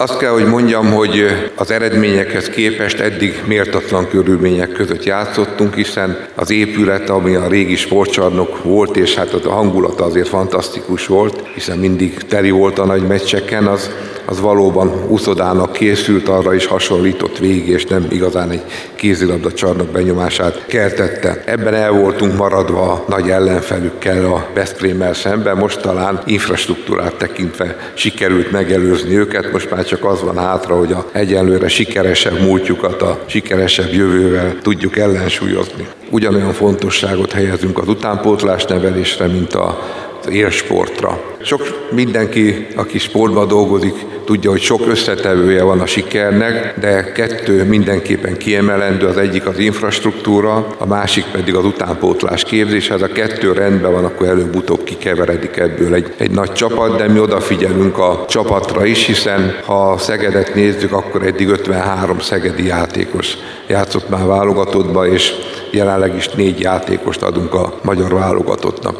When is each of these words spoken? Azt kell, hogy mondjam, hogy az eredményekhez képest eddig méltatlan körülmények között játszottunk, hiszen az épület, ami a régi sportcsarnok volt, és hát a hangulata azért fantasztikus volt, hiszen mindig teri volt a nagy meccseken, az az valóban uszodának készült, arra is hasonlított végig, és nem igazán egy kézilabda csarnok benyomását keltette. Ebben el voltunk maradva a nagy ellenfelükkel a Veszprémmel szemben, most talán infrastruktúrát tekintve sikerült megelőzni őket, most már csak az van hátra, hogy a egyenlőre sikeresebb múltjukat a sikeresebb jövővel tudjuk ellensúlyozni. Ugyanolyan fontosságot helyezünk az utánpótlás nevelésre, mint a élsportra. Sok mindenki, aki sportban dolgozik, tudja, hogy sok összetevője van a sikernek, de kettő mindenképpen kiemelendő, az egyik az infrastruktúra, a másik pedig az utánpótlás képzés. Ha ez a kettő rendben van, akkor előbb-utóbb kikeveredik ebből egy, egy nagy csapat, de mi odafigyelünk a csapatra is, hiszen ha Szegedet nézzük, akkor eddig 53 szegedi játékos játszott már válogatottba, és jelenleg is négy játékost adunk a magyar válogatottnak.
Azt 0.00 0.18
kell, 0.18 0.30
hogy 0.30 0.46
mondjam, 0.46 0.92
hogy 0.92 1.26
az 1.54 1.70
eredményekhez 1.70 2.48
képest 2.48 2.98
eddig 3.00 3.42
méltatlan 3.46 4.08
körülmények 4.08 4.72
között 4.72 5.04
játszottunk, 5.04 5.74
hiszen 5.74 6.26
az 6.34 6.50
épület, 6.50 7.08
ami 7.10 7.34
a 7.34 7.48
régi 7.48 7.76
sportcsarnok 7.76 8.62
volt, 8.62 8.96
és 8.96 9.14
hát 9.14 9.32
a 9.32 9.50
hangulata 9.50 10.04
azért 10.04 10.28
fantasztikus 10.28 11.06
volt, 11.06 11.46
hiszen 11.54 11.78
mindig 11.78 12.16
teri 12.16 12.50
volt 12.50 12.78
a 12.78 12.84
nagy 12.84 13.06
meccseken, 13.06 13.66
az 13.66 13.90
az 14.26 14.40
valóban 14.40 14.92
uszodának 15.08 15.72
készült, 15.72 16.28
arra 16.28 16.54
is 16.54 16.66
hasonlított 16.66 17.38
végig, 17.38 17.68
és 17.68 17.84
nem 17.84 18.06
igazán 18.10 18.50
egy 18.50 18.62
kézilabda 18.94 19.52
csarnok 19.52 19.88
benyomását 19.88 20.66
keltette. 20.66 21.42
Ebben 21.46 21.74
el 21.74 21.92
voltunk 21.92 22.36
maradva 22.36 22.92
a 22.92 23.04
nagy 23.08 23.30
ellenfelükkel 23.30 24.24
a 24.24 24.46
Veszprémmel 24.54 25.14
szemben, 25.14 25.56
most 25.56 25.80
talán 25.80 26.22
infrastruktúrát 26.26 27.14
tekintve 27.14 27.76
sikerült 27.94 28.50
megelőzni 28.50 29.16
őket, 29.16 29.52
most 29.52 29.70
már 29.70 29.84
csak 29.84 30.04
az 30.04 30.22
van 30.22 30.38
hátra, 30.38 30.76
hogy 30.76 30.92
a 30.92 31.06
egyenlőre 31.12 31.68
sikeresebb 31.68 32.40
múltjukat 32.40 33.02
a 33.02 33.22
sikeresebb 33.26 33.92
jövővel 33.92 34.56
tudjuk 34.62 34.96
ellensúlyozni. 34.96 35.86
Ugyanolyan 36.10 36.52
fontosságot 36.52 37.32
helyezünk 37.32 37.78
az 37.78 37.88
utánpótlás 37.88 38.64
nevelésre, 38.64 39.26
mint 39.26 39.54
a 39.54 39.78
élsportra. 40.30 41.20
Sok 41.42 41.88
mindenki, 41.92 42.66
aki 42.76 42.98
sportban 42.98 43.48
dolgozik, 43.48 43.94
tudja, 44.24 44.50
hogy 44.50 44.60
sok 44.60 44.86
összetevője 44.86 45.62
van 45.62 45.80
a 45.80 45.86
sikernek, 45.86 46.78
de 46.80 47.12
kettő 47.12 47.64
mindenképpen 47.64 48.36
kiemelendő, 48.36 49.06
az 49.06 49.16
egyik 49.16 49.46
az 49.46 49.58
infrastruktúra, 49.58 50.66
a 50.78 50.86
másik 50.86 51.24
pedig 51.24 51.54
az 51.54 51.64
utánpótlás 51.64 52.42
képzés. 52.44 52.88
Ha 52.88 52.94
ez 52.94 53.02
a 53.02 53.08
kettő 53.08 53.52
rendben 53.52 53.92
van, 53.92 54.04
akkor 54.04 54.26
előbb-utóbb 54.26 54.84
kikeveredik 54.84 55.56
ebből 55.56 55.94
egy, 55.94 56.14
egy 56.16 56.30
nagy 56.30 56.52
csapat, 56.52 56.96
de 56.96 57.08
mi 57.08 57.18
odafigyelünk 57.18 57.98
a 57.98 58.24
csapatra 58.28 58.84
is, 58.84 59.06
hiszen 59.06 59.56
ha 59.64 59.98
Szegedet 59.98 60.54
nézzük, 60.54 60.92
akkor 60.92 61.26
eddig 61.26 61.48
53 61.48 62.20
szegedi 62.20 62.66
játékos 62.66 63.36
játszott 63.66 64.08
már 64.08 64.26
válogatottba, 64.26 65.06
és 65.06 65.32
jelenleg 65.70 66.16
is 66.16 66.28
négy 66.28 66.60
játékost 66.60 67.22
adunk 67.22 67.54
a 67.54 67.78
magyar 67.82 68.12
válogatottnak. 68.12 68.92